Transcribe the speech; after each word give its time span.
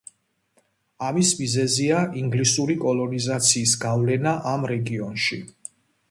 ამის 1.07 1.33
მიზეზია 1.41 1.99
ინგლისური 2.21 2.75
კოლონიზაციის 2.83 3.73
გავლენა 3.83 4.33
ამ 4.53 4.65
რეგიონში. 4.73 5.39